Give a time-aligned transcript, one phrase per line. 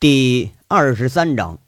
[0.00, 1.58] 第二十三章，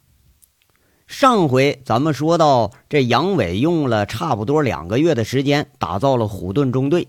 [1.08, 7.08] 上回咱们说到，这杨伟用了差不多两个月的时间，打造了虎盾中队。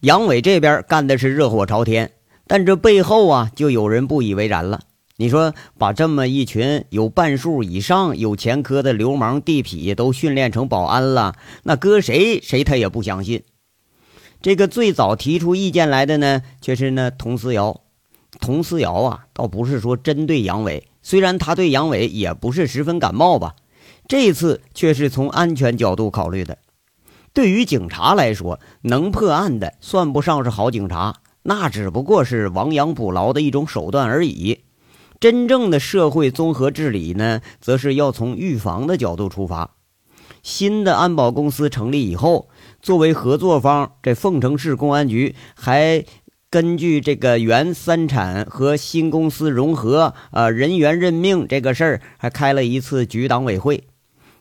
[0.00, 2.10] 杨伟这边干的是热火朝天，
[2.48, 4.80] 但这背后啊，就有人不以为然了。
[5.18, 13.44] 你说，把这么一群有半数以上有前科的流氓地痞都训练成保安了，那搁谁谁他也不相信。
[14.42, 17.82] 这个最早提出意见来的呢，却是那佟思瑶。
[18.40, 23.54] 佟思瑶啊，倒不是说针对杨伟，虽然他对杨伟也不是十分感冒吧，
[24.08, 26.58] 这次却是从安全角度考虑的。
[27.32, 34.62] 对于警察来说，能破案的算不上是好警察，那只不过是亡羊补牢的一种手段而已。
[35.20, 39.76] 真正的社会综合治理呢，则是要从预防的角度出发。
[40.42, 42.48] 新的安保公司成立以后，
[42.80, 46.04] 作为合作方，这凤城市公安局还。
[46.50, 53.84] 根据这个原三产和新公司融合，呃，人员任命这个事儿，还开了一次局党委会。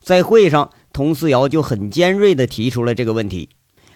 [0.01, 3.49] 在会上，佟思瑶就很尖锐地提出了这个问题。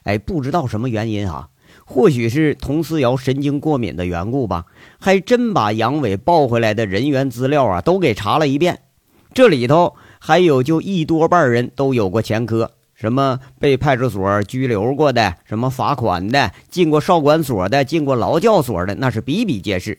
[0.03, 1.49] 哎，不知道什么原因啊？
[1.85, 4.65] 或许是佟思瑶神经过敏的缘故吧？
[4.99, 8.81] 还真把杨伟报回来的人员资料啊都给查了一遍，
[9.33, 12.73] 这里头还有就一多半人都有过前科。
[13.03, 19.97] 什么被派出所拘留过的，什么罚款的，进过少管所的，进过劳教所的，那是比比皆是。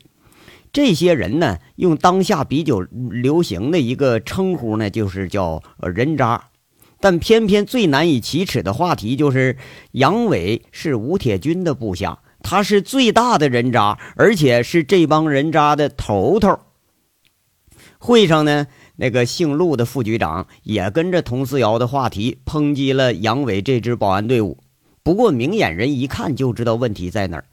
[0.73, 6.45] 这些人呢，用当下比较流行的一个称呼呢，就是叫人渣。
[6.99, 9.59] 但偏偏最难以启齿的话题就是
[9.93, 16.59] 杨伟是吴铁军的部下，他是最大的人渣，而且是这帮人渣的头头。
[17.99, 18.67] 会上呢。
[18.97, 24.59] 那个姓陆的副局长也跟着佟思瑶的话题抨击了杨伟这支保安队伍。
[25.03, 27.45] 不过明眼人一看就知道问题在哪儿。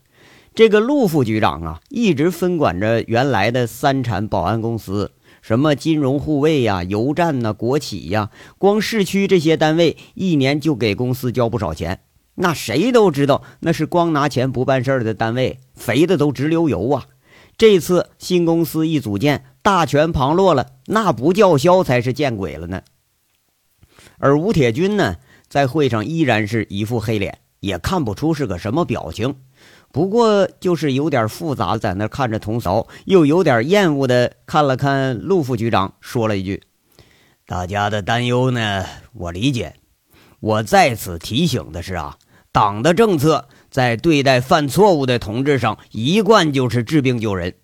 [0.53, 12.01] 这个陆副局长啊，一直分管着原来的三产保安公司，什么金融护卫呀、油站呐、国企呀，光市区这些单位一年就给公司交不少钱。
[12.35, 17.06] 那谁都知道，那是光拿钱不办事儿的单位，肥的都直流油啊。
[17.62, 19.46] 这次新公司一组建。
[19.62, 22.82] 大权旁落了，那不叫嚣才是见鬼了呢。
[24.18, 25.18] 而吴铁军呢，
[25.48, 29.36] 在会上依然是一副黑脸，也看不出是个什么表情。
[29.92, 36.64] 不过就是有点复杂，在那看着童嫂，又有点厌恶的看了看陆副局长，说了一句
[37.46, 38.84] ：“大家的担忧呢，
[39.14, 39.76] 我理解。
[40.40, 42.18] 我在此提醒的是啊，
[42.52, 47.56] 党的政策在对待犯错误的同志上，一贯就是治病救人。”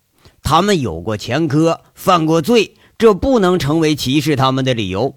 [0.42, 5.14] 他们有过前科，犯过罪，这不能成为歧视他们的理由。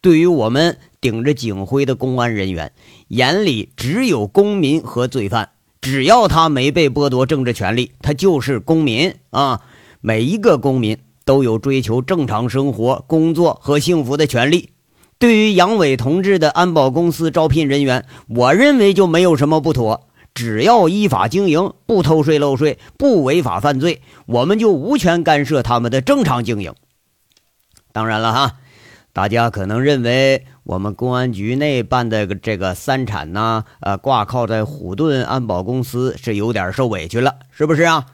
[0.00, 2.72] 对于我们顶着警徽的公安人员，
[3.08, 5.50] 眼里只有公民和罪犯。
[5.80, 9.62] 只要他没被剥夺政治权利，他就是公民啊！
[10.00, 14.70] 每一个公民都有追求正常生活、工作和幸福的权利。
[15.18, 20.07] 对于杨伟同志的安保公司招聘人员，我认为就没有什么不妥。
[20.38, 26.72] 只要依法经营，不偷税漏税，不违法犯罪，我们就无权干涉他们的正常经营。
[27.90, 28.52] 当然了哈，
[29.12, 38.06] 大家可能认为我们公安局内办的这个三产呐，呃，挂靠在虎盾安保公司是有点受委屈了，是不是啊？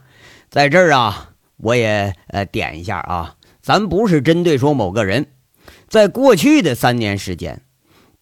[0.49, 5.27] 在这儿啊，我也呃点一下啊，咱不是针对说某个人，
[5.87, 7.61] 在过去的三年时间。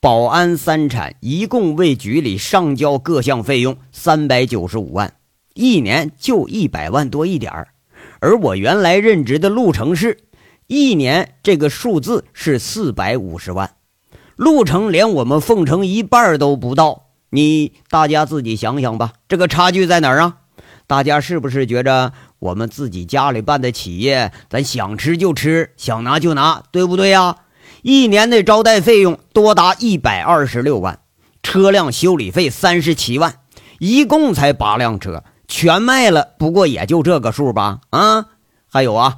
[0.03, 5.13] 保安三产一共为局里上交各项费用三百九十五万，
[5.53, 7.69] 一年就一百万多一点儿。
[8.19, 10.17] 而我原来任职的鹿城市，
[10.67, 13.75] 一年这个数字是四百五十万，
[14.35, 17.05] 鹿城连我们凤城一半都不到。
[17.29, 20.39] 你大家自己想想吧，这个差距在哪儿啊？
[20.85, 27.37] 大家是不是觉着我们自己家里办的企业，咱想吃就吃，想拿就拿，对不对呀？
[27.83, 30.99] 一年的招待费用多达一百二十六万，
[31.43, 33.35] 车辆修理费三十七万，
[33.77, 37.81] 一共才八辆车，全卖了，不过也就这个数吧。
[37.89, 38.27] 啊，
[38.71, 39.17] 还有啊，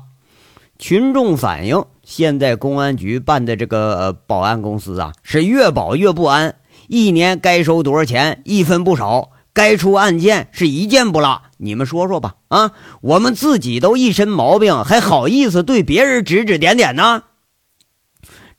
[0.80, 6.56] 群众反映，现在公安局办的这个保安公司啊，是越保越不安，
[6.88, 11.44] 一年该收多少钱一分不少，该出案件是一件不落。
[11.58, 12.72] 你们说说吧，啊，
[13.02, 17.22] 我们自己都一身毛病，还好意思对别人指指点点呢？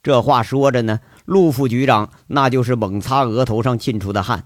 [0.07, 4.45] 这话说着呢，陆副局长那就是猛擦额头上沁出的汗。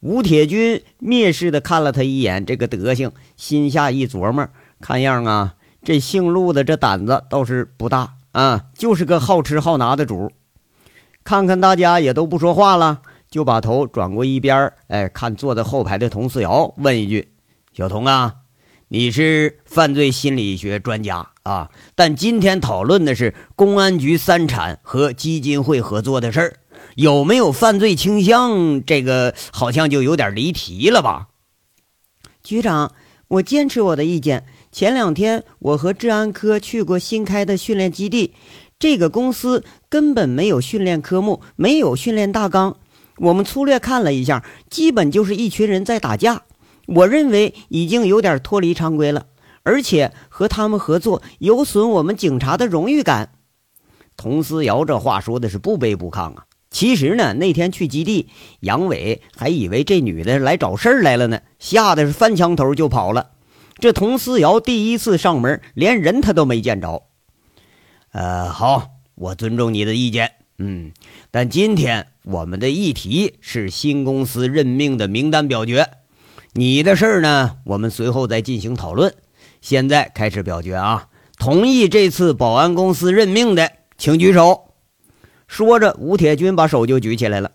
[0.00, 4.48] 吴铁军蔑视的看了他一眼，这个德行，心下一琢磨，
[4.80, 10.32] 看样啊，这姓陆的这胆子倒是不大啊，就是个好吃好拿的主。
[11.22, 17.28] 看看大家也都不说话了，就把头转过一边，哎，看坐在后排的佟四瑶，问一句
[17.72, 18.34] ：“小童啊，
[18.88, 26.56] 你是犯罪心理学专家啊，但今天讨论的是公安局三产和基金会合作的事儿，
[26.94, 28.84] 有没有犯罪倾向？
[28.84, 31.28] 这个好像就有点离题了吧？
[32.42, 32.92] 局长，
[33.28, 34.46] 我坚持我的意见。
[34.70, 38.34] 前两天我和治安科去过新开的训练基地，
[38.78, 42.76] 这个公司根本没有训练科目，没有训练大纲。
[43.18, 46.42] 我们粗略看了一下，基本就是一群人在打架。
[46.86, 49.26] 我认为已经有点脱离常规了，
[49.62, 53.32] 而且和他们合作有损我们警察的荣誉感。
[54.16, 56.46] 佟思瑶这话说的是不卑不亢啊。
[56.70, 58.28] 其实呢，那天去基地，
[58.60, 63.32] 杨伟还以为这女的来找事儿来了呢，吓得是翻墙头就跑了。
[63.78, 67.02] 这佟思瑶第一次上门，连人他都没见着。
[68.12, 70.92] 呃，好，我尊重你的意见，嗯，
[71.30, 75.88] 但今天我们的议题是新公司任命的名单表决。
[76.54, 77.56] 你的事儿呢？
[77.64, 79.14] 我们随后再进行讨论。
[79.62, 81.06] 现在开始表决啊！
[81.38, 84.74] 同意这次保安公司任命的，请举手。
[85.46, 87.52] 说着，吴铁军把手就举起来了。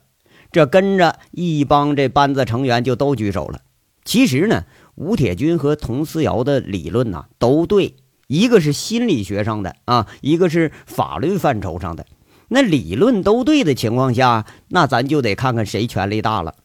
[0.52, 3.60] 这跟着一帮这班子成员就都举手了。
[4.06, 4.64] 其实呢，
[4.96, 12.06] 吴铁军和佟思瑶的理论呢都对，一个是心理学上的啊，一个是法律范畴上的。
[12.48, 16.56] 那理论都对的情况下，那咱就得看看谁权力大了。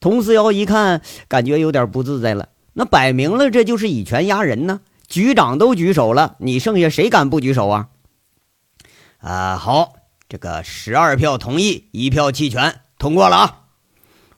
[0.00, 2.50] 佟思瑶一看，感觉有点不自在了。
[2.74, 4.80] 那摆明了，这就是以权压人呢。
[5.06, 7.88] 局长都举手了，你剩下谁敢不举手啊？
[9.18, 9.94] 啊，好，
[10.28, 13.60] 这个十二票同意，一票弃权，通过了啊。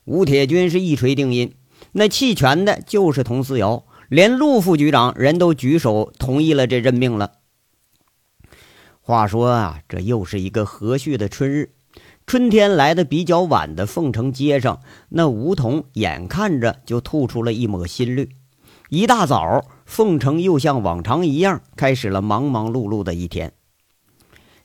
[0.05, 1.55] 吴铁军是一锤定音，
[1.93, 7.32] 那弃权的就是佟思瑶，连陆副局长人都举手同意了这任命了。
[9.00, 11.75] 话说啊，这又是一个和煦的春日。
[12.26, 14.81] 春天来的比较晚的凤城街上，
[15.11, 18.31] 那梧桐眼看着就吐出了一抹新绿。
[18.88, 23.52] 一大早，凤城又像往常一样开始了忙忙碌碌的一天。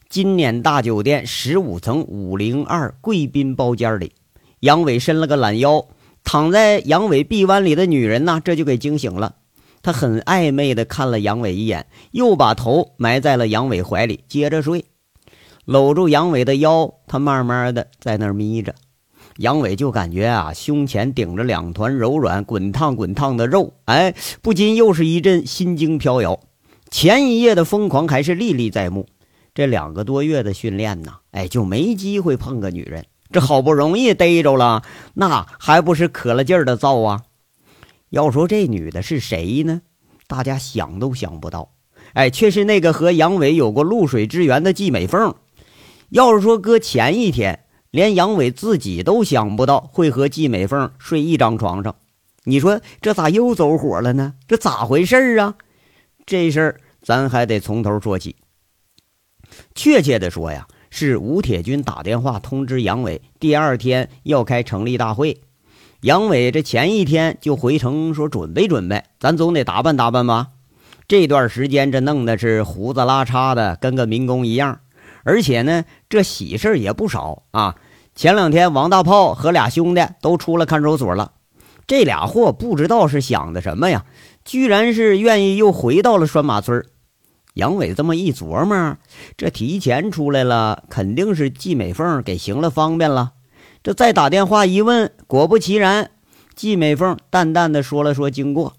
[0.10, 4.14] 金辇大酒店十五层五零二贵宾包间里，
[4.62, 5.86] 杨伟伸了个懒腰，
[6.24, 9.36] 躺在杨伟臂弯里的女人呢，这就给惊醒了。
[9.84, 14.86] 她很暧昧地看了杨伟一眼，又把头埋在了杨伟怀里，接着睡。
[15.66, 18.74] 搂住杨伟的腰，他慢慢的在那儿眯着，
[19.38, 26.40] 杨伟就感觉啊，胸前顶着两团柔软、滚烫滚烫的肉，哎，不禁又是一阵心惊飘摇。
[26.90, 29.08] 前一夜的疯狂还是历历在目，
[29.54, 33.06] 这两个多月的训练呢，哎，就没机会碰个女人。
[33.32, 34.84] 这好不容易逮着了，
[35.14, 37.22] 那还不是可了劲儿的造啊？
[38.10, 39.82] 要说这女的是谁呢？
[40.28, 41.72] 大家想都想不到，
[42.14, 45.34] 哎，却是那个和杨伟有过露水之缘的季美凤。
[46.12, 51.96] 要是说搁前一天，连杨伟自己都想不到会和季美凤睡一张床上，
[52.44, 54.34] 你说这咋又走火了呢？
[54.46, 55.56] 这咋回事啊？
[56.26, 58.36] 这事儿咱还得从头说起。
[59.74, 65.40] 确切的说呀，是吴铁军打电话通知杨伟，第二天要开成立大会。
[66.02, 70.50] 杨伟这前一天就回城说准备准备，咱总得打扮打扮吧。
[71.08, 74.82] 这段时间这弄的是胡子拉碴的，跟个民工一样。
[75.24, 77.76] 而且呢，这喜事也不少啊！
[78.14, 81.32] 前两天王大炮和俩兄弟都出了看守所了，
[81.88, 84.06] 这俩货不知道是想的什么呀，
[84.44, 86.86] 居然是愿意又回到了拴马村。
[87.54, 88.98] 杨伟这么一琢磨，
[89.38, 93.34] 这提前出来了，肯定是季美凤给行了方便了。
[93.84, 96.12] 这再打电话一问，果不其然，
[96.56, 98.78] 季美凤淡淡的说了说经过。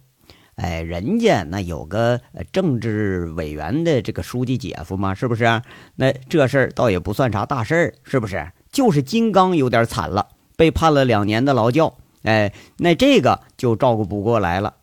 [0.62, 2.20] 哎，人家那有个
[2.52, 5.60] 政治委员的这个书记姐夫嘛，是不是？
[5.96, 8.52] 那这事儿倒也不算啥大事儿，是不是？
[8.70, 11.98] 就是金刚有点惨了，被判了两年的劳教。
[12.22, 14.74] 哎，那这个就照顾不过来了。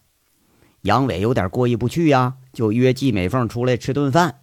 [0.81, 4.36] 杨伟有点过意不去呀，就约季美凤出来吃顿饭。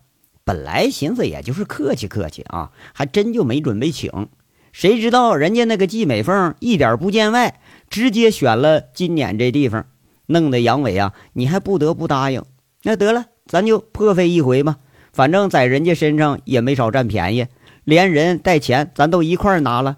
[0.43, 4.29] 本来寻思也就是客气客气啊，还真就没准备请。
[4.73, 9.85] 谁知道人家那个季美凤一点不见外，直接选了金撵这地方。
[10.27, 12.43] 弄得杨伟啊，你还不得不答应？
[12.83, 14.77] 那得了，咱就破费一回吧。
[15.13, 17.47] 反正在人家身上也没少占便宜，
[17.85, 19.97] 连人带钱咱都一块拿了。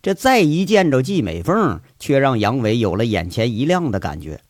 [0.00, 4.40] 这再一见着季美凤，却让杨伟有了眼前一亮的感觉。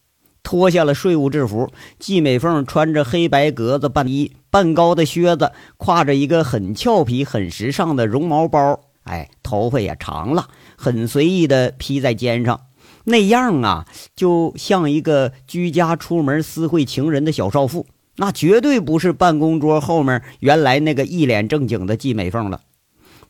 [0.42, 12.60] 脱下了税务制服，季美凤穿着黑白格子半衣、半高的靴子，挎着一个很俏皮、很时尚的绒毛包，哎，头发也长了，很随意的披在肩上。
[13.08, 17.86] 那样啊，就像一个居家出门私会情人的小少妇，
[18.16, 22.60] 那绝对不是办公桌后面原来那个一脸正经的季美凤了。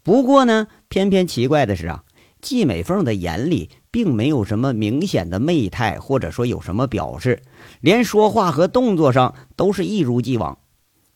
[0.03, 2.05] 不过呢，偏偏奇怪的是啊，
[2.41, 7.43] 季美凤的眼里并没有什么明显的媚态，或者说有什么表示，
[7.81, 10.59] 连说话和动作上都是一如既往。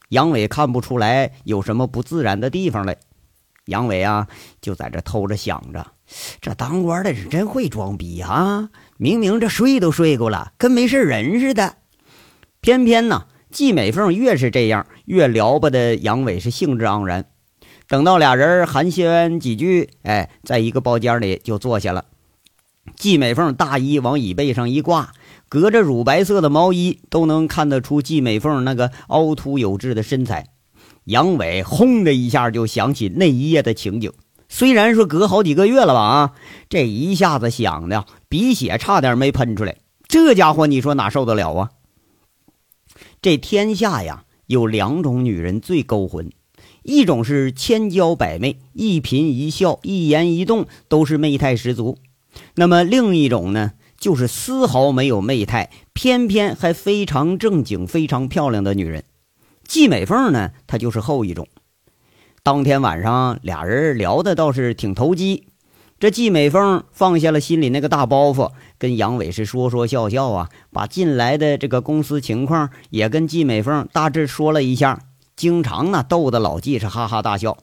[0.08, 2.96] 杨伟看不出来有什么不自然的地方来。
[3.66, 4.26] 杨伟啊，
[4.60, 5.86] 就在这偷着想着，
[6.40, 8.70] 这当官的是真会装逼啊！
[8.96, 11.76] 明明这睡都睡过了，跟没事人似的。
[12.60, 17.26] 偏偏呢，季美凤越是这样，越撩拨的杨伟是兴致盎然。
[17.88, 22.04] 等到俩人寒暄几句，哎，在一个包间里就坐下了。
[22.96, 25.12] 季美凤大衣往椅背上一挂，
[25.48, 30.46] 隔着乳白色的毛衣都能看得出季美凤那个凹凸有致的身材。
[31.04, 34.12] 杨伟轰的一下就想起那一夜的情景，
[34.52, 36.32] 虽然说隔好几个月了吧，啊，
[36.68, 39.78] 这一下子想的鼻血差点没喷出来。
[40.06, 41.70] 这家伙，你说哪受得了啊？
[43.22, 46.30] 这天下呀，有两种女人最勾魂，
[46.82, 51.94] 一种是千娇百媚，一颦一笑、一言一动都是媚态十足；
[52.56, 59.04] 那么另一种呢，就是丝毫没有媚态，偏偏还非常正经、非常漂亮的女人。
[59.66, 61.48] 季美凤呢，她就是后一种。
[62.44, 65.46] 当天晚上，俩人聊的倒是挺投机。
[66.00, 74.98] 这季美凤放下了心里那个大包袱，跟杨伟是说说笑笑啊，把近来的这个公司情况也跟季美凤大致说了一下，
[75.36, 77.58] 经常呢逗得老季是哈哈大笑。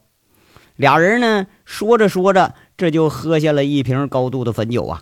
[0.78, 5.02] 俩人呢说着说着，这就喝下了一瓶高度的汾酒啊。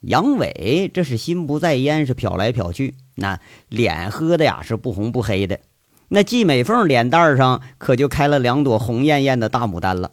[0.00, 5.60] 杨伟这是心不在焉，是瞟来瞟去，那脸喝的呀是不红不黑的。
[6.12, 10.10] 那季美凤脸蛋上可就开了两朵红艳艳的大牡丹了。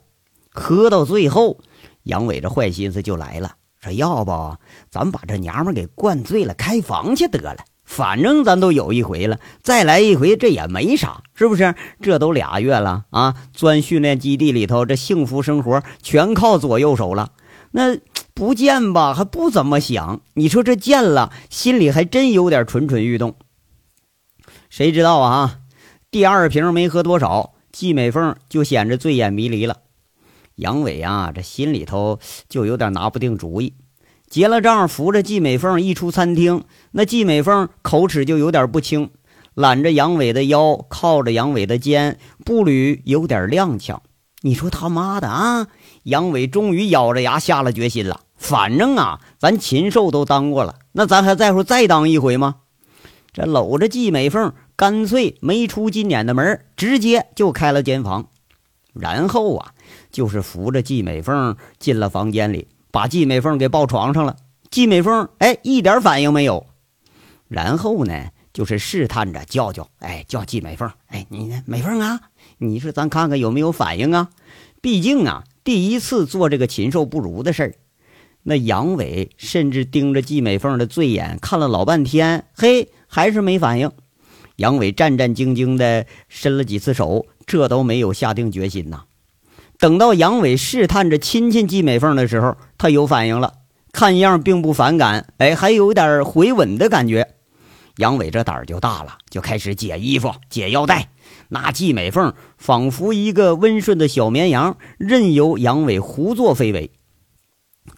[0.51, 1.57] 喝到最后，
[2.03, 4.57] 杨伟这坏心思就来了，说：“要不
[4.91, 7.57] 咱把这娘们给灌醉了，开房去得了。
[7.83, 11.73] 反正咱都有一回了，再来一回这也没啥，是不是？
[11.99, 17.31] 这都俩月了啊，钻训练基地里头，这幸福生活全靠左右手了。
[17.71, 17.97] 那
[18.35, 20.21] 不见吧，还不怎么想。
[20.35, 23.35] 你说这见了，心里还真有点蠢蠢欲动。
[24.69, 25.61] 谁知道啊？”
[26.09, 29.79] 第二瓶没喝多少，季美凤就显着醉眼迷离了。
[30.55, 33.73] 杨伟啊，这心里头就有点拿不定主意。
[34.29, 39.09] 结了账，扶着季美凤一出餐厅，那季美凤口齿就有点不清，
[39.53, 43.99] 揽着杨伟的腰，靠着杨伟的肩，步履有点踉跄。
[44.43, 45.67] 你说他妈的啊！
[46.03, 48.21] 杨伟终于咬着牙下了决心了。
[48.37, 52.55] 反正啊，咱禽兽都当过了，那咱还在乎再当一回吗？
[53.33, 54.53] 这搂着季美凤。
[54.77, 58.29] 干脆没出金撵的门，直接就开了间房，
[58.93, 59.73] 然后啊，
[60.11, 64.35] 就是扶着季美凤进了房间里，把季美凤给抱床上了。
[64.69, 66.67] 季美凤哎，一点反应没有。
[67.47, 72.19] 然后呢，就是试探着叫叫，哎，叫季美凤，哎，你呢，美凤啊，
[72.59, 74.29] 你说咱看看有没有反应啊？
[74.79, 77.73] 毕竟啊，第一次做这个禽兽不如的事儿。
[78.43, 83.91] 那杨伟甚至盯着季美凤的醉眼看了老半天，嘿，还是没反应。
[84.57, 89.03] 杨伟战战兢兢地伸了几次手，这都没有下定决心呐。
[89.79, 93.53] 等到杨伟试探着亲亲季美凤的时候，他有反应了，
[93.91, 97.35] 看样并不反感，哎，还有点回吻的感觉。
[97.97, 101.09] 杨伟这胆儿就大了，就开始解衣服、解腰带。
[101.49, 106.91] 那季美凤仿佛一个温顺的小绵羊，任由杨伟胡作非为。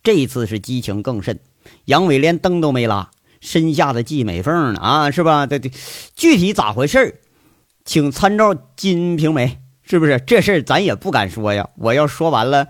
[0.03, 1.39] 这次是激情更甚，
[1.85, 3.11] 杨伟连灯都没拉。
[3.39, 4.79] 身下的季美凤呢？
[4.79, 5.45] 啊，是吧？
[5.45, 5.71] 对对，
[6.15, 7.21] 具体咋回事
[7.85, 9.45] 请参照《金瓶梅》，
[9.83, 10.19] 是不是？
[10.19, 11.69] 这事儿咱也不敢说呀。
[11.77, 12.67] 我要说完了，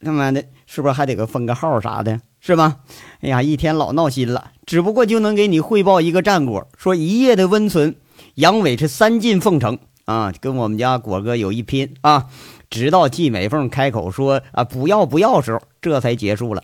[0.00, 2.78] 他妈的，是不是还得个封个号啥的，是吧？
[3.20, 4.52] 哎呀，一天老闹心了。
[4.64, 7.96] 只不过就能给你汇报一个战果，说一夜的温存，
[8.36, 12.26] 杨伟是三进奉承啊，跟我们家果哥有一拼啊。
[12.70, 16.62] 直到季美凤开口说啊不要不要时候，这才结束了。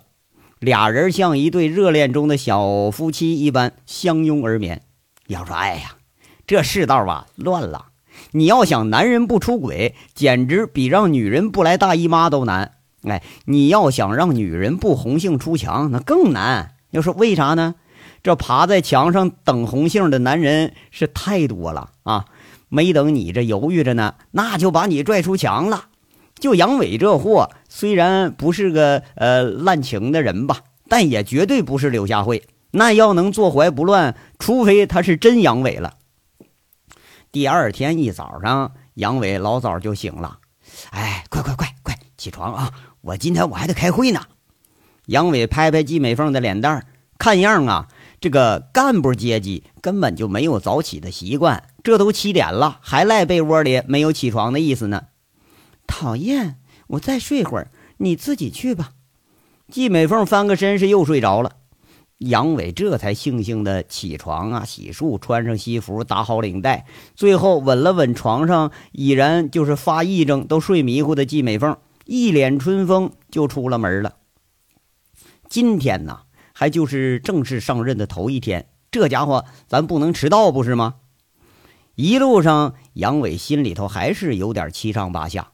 [0.60, 4.82] 俩人像一对热恋中的小夫妻一般相拥而眠。
[5.26, 5.96] 要说，哎呀，
[6.46, 7.86] 这世道啊乱了。
[8.32, 12.72] 你要想男人不出轨，简直比让女人不来大姨妈都难。
[13.04, 16.74] 哎，你要想让女人不红杏出墙，那更难。
[16.90, 17.76] 要说为啥呢？
[18.22, 22.24] 这爬在墙上等红杏的男人是太多了啊！
[22.68, 25.84] 没等你这犹豫着呢，那就把你拽出墙了。
[26.38, 32.42] 就杨伟这货，虽然不是个呃滥情的人吧，但也绝对不是柳下惠。
[32.70, 35.94] 那要能坐怀不乱，除非他是真杨伟了。
[37.30, 40.38] 第二天一早上，杨伟老早就醒了。
[40.90, 42.72] 哎，快快快快起床啊！
[43.00, 44.20] 我今天我还得开会呢。
[45.06, 46.87] 杨伟拍拍季美凤的脸蛋
[47.18, 47.88] 看样啊，
[48.20, 51.64] 这个干部阶级根本就没有早起的习惯。
[51.82, 55.04] 这都七点了，还赖被窝里没有起床的意思呢。
[55.87, 56.58] 讨厌，
[56.88, 58.90] 我再睡会儿，你自己去吧。
[59.71, 61.57] 季美凤翻个身是又睡着了。
[62.18, 71.76] 杨伟这才悻悻的起床啊，洗漱，穿上西服，打好领带，最后吻了吻床上已然就是发癔症、都睡迷糊的季美凤，
[72.07, 74.16] 一脸春风就出了门了。
[75.49, 80.97] 今天呢，还就是正式上任的头一天，这家伙咱不能迟到，不是吗？
[81.95, 85.52] 一路上，杨伟心里头还是有点七上八下，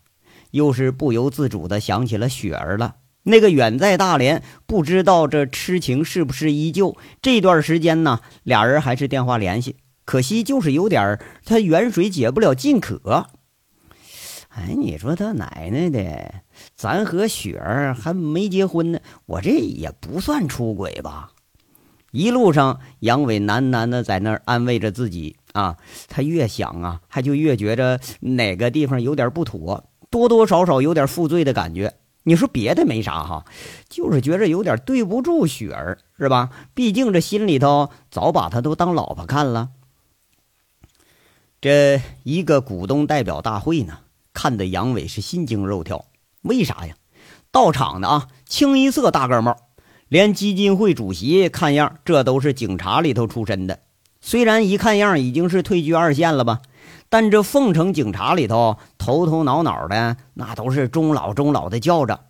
[0.55, 2.95] 又是不由自主的想起了雪儿了。
[3.25, 6.97] 那个远在大连，不知道这痴情是不是依旧。
[7.21, 13.27] 这段时间呢，俩人还是电话联系，可惜就是有点他远水解不了近渴。
[14.51, 16.35] 哎，你说他奶奶的，
[16.77, 21.31] 咱和雪儿还没结婚呢，我这也不算出轨吧？
[22.13, 29.83] 一路上，杨伟喃喃的在那儿安慰着自己啊，他越想啊，他就越觉着哪个地方有点不妥，
[30.15, 31.95] 多多少少有点负罪的感觉。
[32.23, 33.45] 你说别的没啥哈，
[33.89, 36.51] 就是觉着有点对不住雪儿，是吧？
[36.73, 39.71] 毕竟这心里头早把她都当老婆看了。
[41.61, 43.99] 这一个股东代表大会呢，
[44.33, 46.05] 看得杨伟是心惊肉跳。
[46.43, 46.95] 为啥呀？
[47.51, 49.57] 到场的啊，清一色大个帽，
[50.09, 53.81] 连基金会主席看样，这都是警察里头出身的。
[54.21, 56.63] 虽然一看样已经是退居二线了吧。
[57.11, 62.21] 但这凤城警察里头，头头脑脑的那都是中老中老的叫着。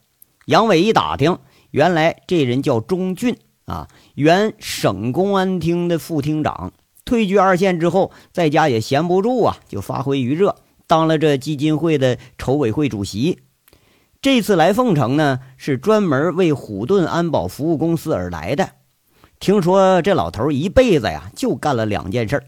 [0.46, 1.38] 杨伟一打听，
[1.70, 6.72] 原来这人叫钟俊啊，原省公安厅的副厅长，
[7.04, 10.56] 退居二线之后，在家也闲不住啊，就发挥余热，
[10.88, 13.38] 当了这基金会的筹委会主席。
[14.20, 18.70] 这次来凤城呢，是专门为虎盾安保服务公司而来的。
[19.38, 22.42] 听说这老头一辈子呀，就干了两件事。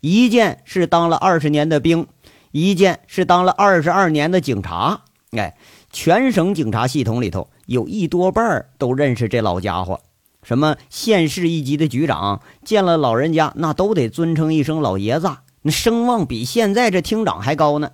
[0.00, 2.06] 一件是当了二十年的兵，
[2.52, 5.02] 一件是当了二十二年的警察。
[5.32, 5.56] 哎，
[5.90, 10.00] 全省警察系统里头有一多半都认识这老家伙。
[10.42, 15.30] 什么县市一级的局长，见了老人家那都得尊称一声老爷子，
[15.62, 17.90] 那声望比现在这厅长还高呢。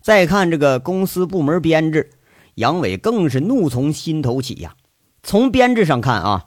[0.00, 2.10] 再看这个公司部门编制，
[2.56, 4.74] 杨伟更是怒从心头起呀。
[5.22, 6.46] 从编制上看啊。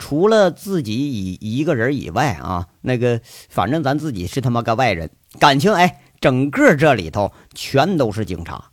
[0.00, 5.10] 除了自己以一个人以外啊，那个反正咱自己是他妈个外人。
[5.40, 8.70] 感情哎，整个这里头全都是警察。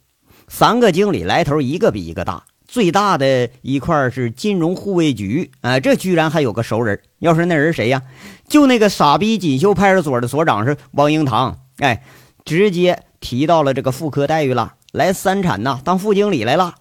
[0.47, 7.01] 三个经理来头一个比一个大，最大的一块是金融护卫局，啊，这居然还有个熟人。
[7.19, 8.03] 要是那人谁呀？
[8.47, 12.03] 就那个傻逼锦绣派出所的所长是王英堂，哎，
[12.43, 16.75] 直接提到了这个副科待遇了，来三产呐，当副经理来了。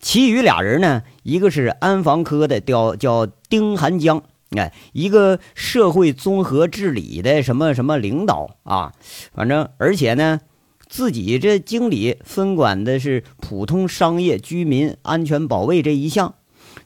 [0.00, 1.02] 其余俩人呢？
[1.22, 8.92] 一个是安防科的，叫叫丁寒江，哎，一个社会综合治理的什么什么领导啊，
[9.34, 10.40] 反正而且呢，
[10.88, 16.34] 自己这经理分管的是普通商业、居民安全保卫这一项，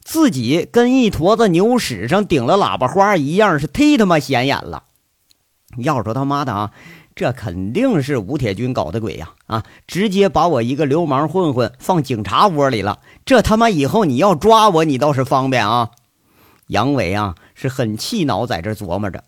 [0.02, 4.84] 自己跟一坨子牛屎上顶了喇叭花一样，是忒他妈显眼了。
[5.76, 6.72] 要说他妈的啊！
[7.14, 9.32] 这肯定是吴铁军搞的鬼呀！
[9.46, 13.00] 啊，直接把我一个流氓混混放警察窝里了。
[13.26, 15.90] 这他妈以后你要抓我，你倒是方便啊！
[16.70, 19.24] 杨伟啊，是很气恼，在这琢磨着。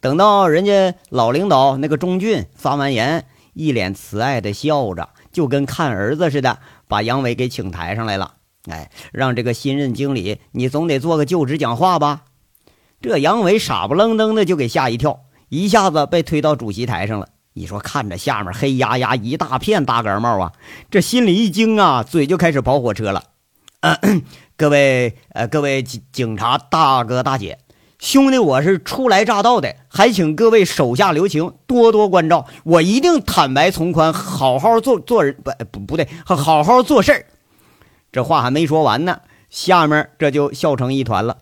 [0.00, 8.34] 等到人家老领导那个钟俊发完言，一脸慈爱的笑着，就跟看儿子似的，把杨伟给请台上来了。
[8.68, 12.24] 哎，让这个新任经理，你总得做个就职讲话吧？
[13.00, 15.20] 这杨伟傻不愣登的就给吓一跳。
[15.48, 17.28] 一下子被推到主席台上了。
[17.52, 20.52] 你说看着下面黑压压一大片大盖帽啊，
[20.90, 23.22] 这心里一惊啊，嘴就开始跑火车了。
[24.58, 27.60] 各位呃，各位警警察大哥大姐，
[28.00, 32.44] 兄弟我是初来乍到的，还请各位手下留情，多多关照。
[32.64, 37.26] 我一定坦白从宽，好好做做人，不不不对，好好做事儿。
[38.10, 41.36] 这话还没说完呢，下面这就笑成一团了。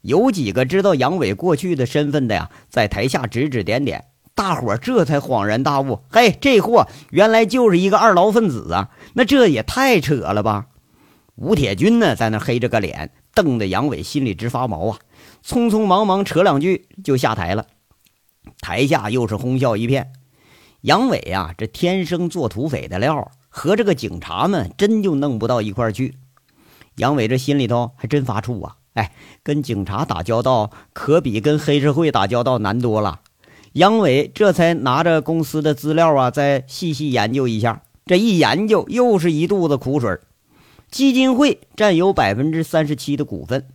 [0.00, 8.88] 有几个知道杨伟过去的身份的呀，在台下指指点点，大伙这才恍然大悟：嘿，这货原来就是一个二劳分子啊！
[9.14, 10.66] 那这也太扯了吧！
[11.40, 14.98] 吴铁军呢，在那黑着个脸，瞪得杨伟心里直发毛啊！
[15.46, 17.66] 匆匆忙忙扯两句就下台了。
[18.60, 20.10] 台下又是哄笑一片。
[20.80, 26.16] 杨伟啊，这天生做土匪的料，和这个警察们真就弄不到一块去。
[26.96, 28.74] 杨伟这心里头还真发怵啊！
[28.94, 29.12] 哎，
[29.44, 33.20] 跟警察打交道可比跟黑社会打交道难多了。
[33.74, 37.82] 杨伟这才拿着公司的资料啊，再细细研究一下。
[38.06, 40.18] 这一研究，又是一肚子苦水。
[40.90, 43.66] 基金会占有百分之三十七的股份，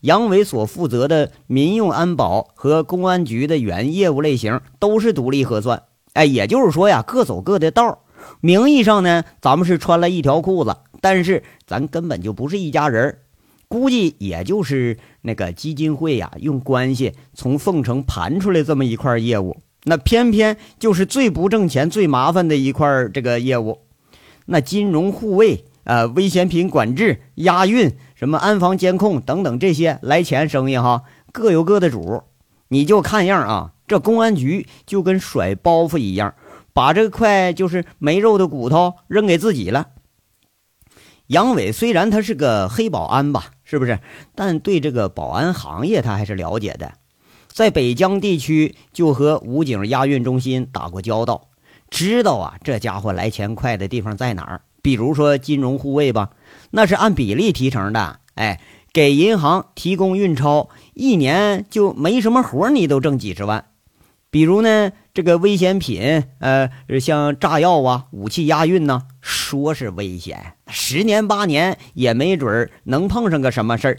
[0.00, 5.82] 杨伟所负责的民用安保和公安局的原业务类型都是独立核算。
[6.12, 8.00] 哎，也就是说呀，各走各的道。
[8.40, 10.76] 名义上呢，咱们是穿了一条裤子。
[11.00, 13.18] 但是咱根本就不是一家人
[13.66, 23.80] 估计也就是那个基金会呀，用关系从凤城盘出来这么一块业务，那偏偏就是最不挣钱、最麻烦的一块这个业务。
[24.46, 32.22] 那金融护卫、呃危险品管制、押运、什么安防监控等等这些来钱生意哈，各有各的主。
[32.68, 36.34] 你就看样啊，这公安局就跟甩包袱一样，
[36.72, 39.88] 把这块就是没肉的骨头扔给自己了。
[41.26, 44.00] 杨伟虽然他是个黑保安吧，是不是？
[44.34, 46.94] 但对这个保安行业他还是了解的，
[47.48, 51.48] 在北疆地区就和武警押运中心打过交道，
[51.90, 54.62] 知道啊这家伙来钱快的地方在哪儿。
[54.82, 56.30] 比如说金融护卫吧，
[56.72, 58.60] 那是按比例提成的，哎，
[58.92, 63.66] 给银行提供运钞，一年就没什么活，你都挣几十万。
[64.30, 73.98] 比如呢，这个危险品，呃，像炸药啊、武器押运呢，说是危险，十年八年也没准能碰上个什么事儿。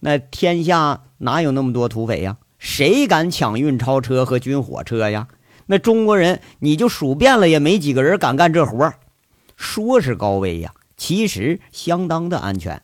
[0.00, 2.36] 那天下哪有那么多土匪呀？
[2.58, 5.28] 谁敢抢运钞车和军火车呀？
[5.66, 8.92] 那中国人你就数遍了也没几个人敢干这活。
[9.60, 12.82] 说是高危呀，其实相当的安全。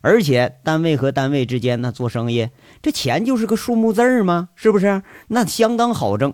[0.00, 2.48] 而且单位和单位之间呢做生意，
[2.80, 4.48] 这钱就是个数目字儿吗？
[4.54, 5.02] 是不是？
[5.28, 6.32] 那相当好挣。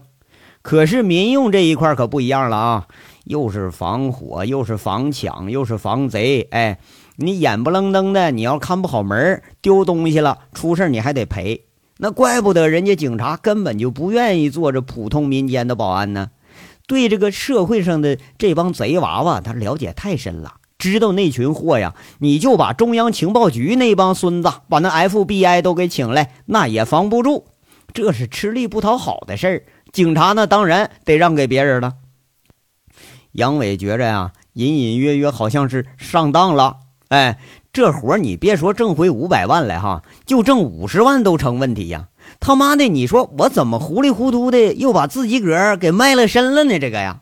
[0.63, 2.87] 可是民用这一块可不一样了啊，
[3.25, 6.47] 又是防火，又是防抢，又是防贼。
[6.53, 6.79] 哎，
[7.17, 11.65] 你眼不愣登的，你要看不好门，丢东西了，出事你还得赔。
[11.99, 16.31] 那怪不得人家警察根本就不愿意做这普通民间的保安呢。
[16.91, 20.55] 对这个社会上的这帮贼娃娃，他了解太深了。
[20.77, 27.47] 知道那群货呀，你就把中央情报局那帮孙子，把那 FBI 都给请来，那也防不住。
[27.95, 29.63] 这是吃力不讨好的事儿。
[29.93, 31.93] 警察那当然得让给别人了。
[33.31, 36.79] 杨伟觉着呀，隐隐约约好像是上当了。
[37.07, 37.39] 哎，
[37.73, 42.09] 这活你别说挣回五百万来哈，就挣五十万都成问题呀。
[42.39, 46.79] 他妈的，你说我怎么糊里糊涂的又把自己个儿给卖了身了呢？
[46.79, 47.21] 这个呀。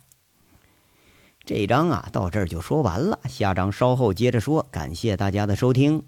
[1.44, 3.18] 这章啊，到这儿就说完了。
[3.26, 4.66] 下章稍后接着说。
[4.70, 6.02] 感谢大家的收听。